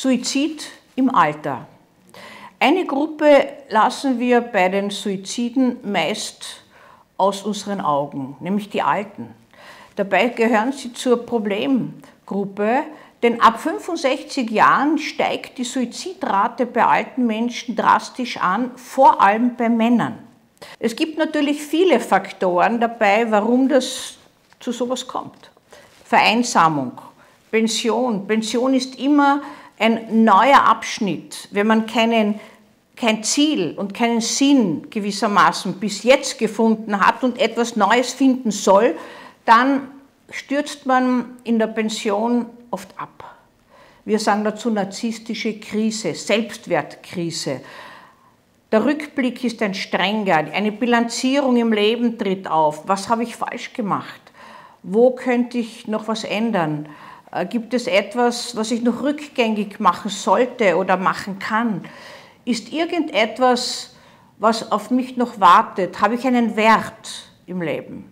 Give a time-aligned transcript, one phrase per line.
[0.00, 0.64] Suizid
[0.94, 1.66] im Alter.
[2.60, 6.62] Eine Gruppe lassen wir bei den Suiziden meist
[7.16, 9.34] aus unseren Augen, nämlich die Alten.
[9.96, 12.84] Dabei gehören sie zur Problemgruppe,
[13.24, 19.68] denn ab 65 Jahren steigt die Suizidrate bei alten Menschen drastisch an, vor allem bei
[19.68, 20.20] Männern.
[20.78, 24.16] Es gibt natürlich viele Faktoren dabei, warum das
[24.60, 25.50] zu sowas kommt.
[26.04, 26.92] Vereinsamung,
[27.50, 28.28] Pension.
[28.28, 29.42] Pension ist immer
[29.78, 31.48] ein neuer Abschnitt.
[31.50, 32.40] Wenn man keinen,
[32.96, 38.96] kein Ziel und keinen Sinn gewissermaßen bis jetzt gefunden hat und etwas Neues finden soll,
[39.44, 39.88] dann
[40.30, 43.36] stürzt man in der Pension oft ab.
[44.04, 47.60] Wir sagen dazu narzisstische Krise, Selbstwertkrise.
[48.72, 52.86] Der Rückblick ist ein strenger, eine Bilanzierung im Leben tritt auf.
[52.86, 54.20] Was habe ich falsch gemacht?
[54.82, 56.88] Wo könnte ich noch was ändern?
[57.30, 61.84] Äh, gibt es etwas, was ich noch rückgängig machen sollte oder machen kann?
[62.44, 63.94] Ist irgendetwas,
[64.38, 66.00] was auf mich noch wartet?
[66.00, 68.10] Habe ich einen Wert im Leben?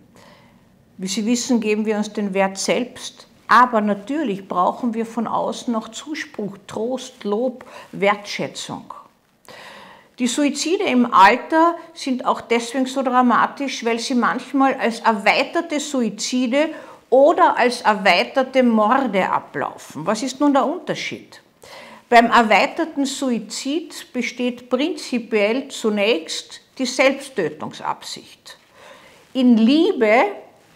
[0.97, 3.27] Wie Sie wissen, geben wir uns den Wert selbst.
[3.47, 8.93] Aber natürlich brauchen wir von außen noch Zuspruch, Trost, Lob, Wertschätzung.
[10.19, 16.69] Die Suizide im Alter sind auch deswegen so dramatisch, weil sie manchmal als erweiterte Suizide
[17.09, 20.05] oder als erweiterte Morde ablaufen.
[20.05, 21.41] Was ist nun der Unterschied?
[22.09, 28.57] Beim erweiterten Suizid besteht prinzipiell zunächst die Selbsttötungsabsicht.
[29.33, 30.23] In Liebe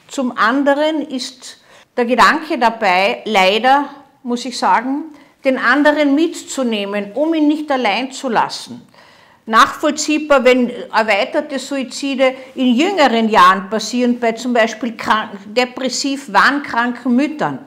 [0.08, 1.62] zum anderen ist
[1.96, 3.90] der Gedanke dabei, leider
[4.24, 5.06] muss ich sagen,
[5.44, 8.88] den anderen mitzunehmen, um ihn nicht allein zu lassen
[9.45, 14.95] nachvollziehbar, wenn erweiterte Suizide in jüngeren Jahren passieren, bei zum Beispiel
[15.45, 17.59] depressiv wahnkranken Müttern.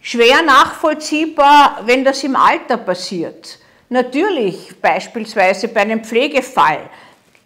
[0.00, 3.58] Schwer nachvollziehbar, wenn das im Alter passiert.
[3.88, 6.90] Natürlich beispielsweise bei einem Pflegefall.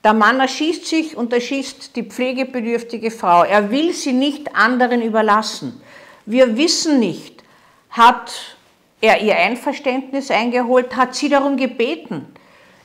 [0.03, 3.45] Der Mann erschießt sich und erschießt die pflegebedürftige Frau.
[3.45, 5.81] Er will sie nicht anderen überlassen.
[6.27, 7.43] Wir wissen nicht,
[7.91, 8.58] hat
[9.01, 12.27] er ihr Einverständnis eingeholt, hat sie darum gebeten,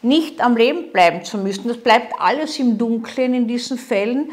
[0.01, 1.67] nicht am Leben bleiben zu müssen.
[1.67, 4.31] Das bleibt alles im Dunkeln in diesen Fällen.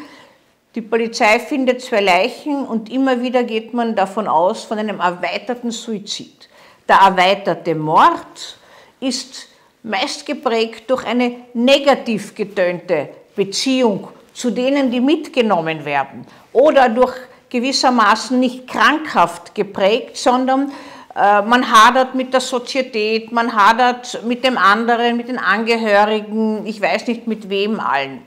[0.74, 5.70] Die Polizei findet zwei Leichen und immer wieder geht man davon aus, von einem erweiterten
[5.70, 6.48] Suizid.
[6.88, 8.58] Der erweiterte Mord
[9.00, 9.48] ist
[9.82, 17.14] meist geprägt durch eine negativ getönte Beziehung zu denen, die mitgenommen werden oder durch
[17.48, 20.72] gewissermaßen nicht krankhaft geprägt, sondern
[21.14, 27.06] man hadert mit der Sozietät, man hadert mit dem anderen, mit den Angehörigen, ich weiß
[27.08, 28.22] nicht mit wem allen.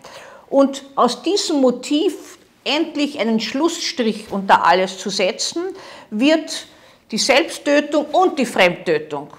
[0.49, 5.63] Und aus diesem Motiv endlich einen Schlussstrich unter alles zu setzen,
[6.09, 6.67] wird
[7.11, 9.29] die Selbsttötung und die Fremdtötung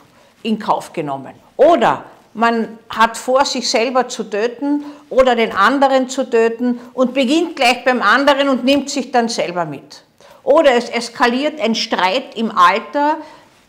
[0.43, 1.35] in Kauf genommen.
[1.57, 2.05] Oder
[2.35, 7.85] man hat vor, sich selber zu töten oder den anderen zu töten und beginnt gleich
[7.85, 10.03] beim anderen und nimmt sich dann selber mit.
[10.45, 13.17] Oder es eskaliert ein Streit im Alter.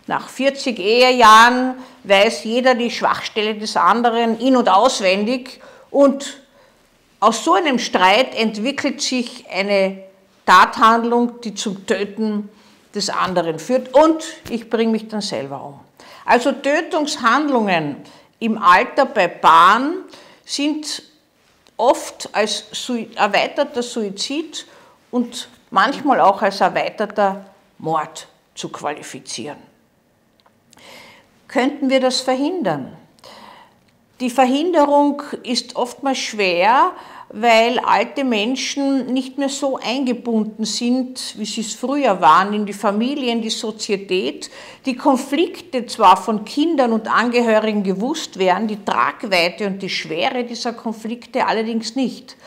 [0.08, 5.62] Nach 40 Ehejahren weiß jeder die Schwachstelle des anderen in- und auswendig.
[5.90, 6.42] Und
[7.22, 10.04] aus so einem Streit entwickelt sich eine
[10.46, 12.50] Tathandlung, die zum Töten
[12.94, 13.94] des anderen führt.
[13.96, 15.80] Und ich bringe mich dann selber um.
[16.26, 17.98] Also Tötungshandlungen
[18.40, 20.04] im Alter bei Paaren
[20.44, 21.04] sind
[21.78, 22.66] oft als
[23.16, 24.66] erweiterter Suizid
[25.12, 27.46] und manchmal auch als erweiterter
[27.80, 29.58] Mord zu qualifizieren.
[31.50, 32.96] Könnten wir das verhindern?
[34.22, 36.94] Die Verhinderung ist oftmals schwer,
[37.28, 42.72] weil alte Menschen nicht mehr so eingebunden sind, wie sie es früher waren, in die
[42.72, 44.50] Familie, in die Sozietät.
[44.86, 50.72] Die Konflikte zwar von Kindern und Angehörigen gewusst werden, die Tragweite und die Schwere dieser
[50.72, 52.38] Konflikte allerdings nicht.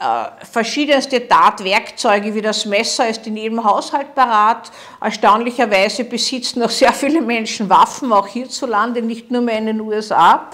[0.00, 4.72] Äh, verschiedenste Tatwerkzeuge wie das Messer ist in jedem Haushalt parat.
[4.98, 10.48] Erstaunlicherweise besitzen auch sehr viele Menschen Waffen, auch hierzulande, nicht nur mehr in den USA.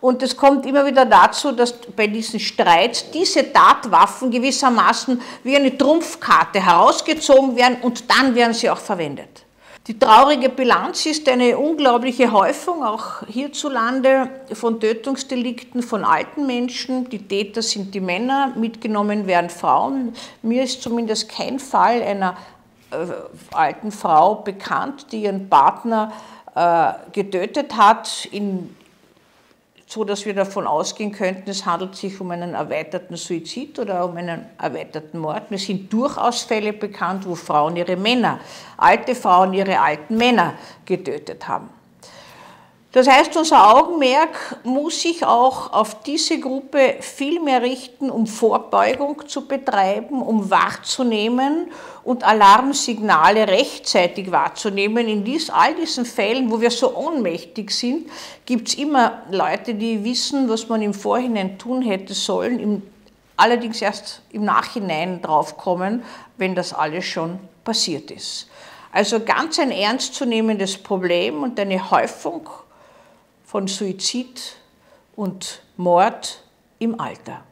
[0.00, 5.78] Und es kommt immer wieder dazu, dass bei diesen Streits diese Tatwaffen gewissermaßen wie eine
[5.78, 9.44] Trumpfkarte herausgezogen werden und dann werden sie auch verwendet.
[9.88, 17.08] Die traurige Bilanz ist eine unglaubliche Häufung, auch hierzulande, von Tötungsdelikten von alten Menschen.
[17.08, 20.12] Die Täter sind die Männer, mitgenommen werden Frauen.
[20.42, 22.36] Mir ist zumindest kein Fall einer
[22.90, 22.96] äh,
[23.54, 26.12] alten Frau bekannt, die ihren Partner
[26.54, 28.28] äh, getötet hat.
[28.30, 28.76] In
[29.88, 34.18] so dass wir davon ausgehen könnten, es handelt sich um einen erweiterten Suizid oder um
[34.18, 35.50] einen erweiterten Mord.
[35.50, 38.38] Mir sind durchaus Fälle bekannt, wo Frauen ihre Männer,
[38.76, 40.54] alte Frauen ihre alten Männer
[40.84, 41.70] getötet haben.
[42.92, 49.28] Das heißt, unser Augenmerk muss sich auch auf diese Gruppe viel mehr richten, um Vorbeugung
[49.28, 51.70] zu betreiben, um wahrzunehmen
[52.02, 55.06] und Alarmsignale rechtzeitig wahrzunehmen.
[55.06, 58.08] In dies, all diesen Fällen, wo wir so ohnmächtig sind,
[58.46, 62.82] gibt es immer Leute, die wissen, was man im Vorhinein tun hätte sollen, im,
[63.36, 66.02] allerdings erst im Nachhinein draufkommen,
[66.38, 68.48] wenn das alles schon passiert ist.
[68.92, 72.48] Also ganz ein ernstzunehmendes Problem und eine Häufung
[73.48, 74.56] von Suizid
[75.16, 76.44] und Mord
[76.80, 77.46] im Alter.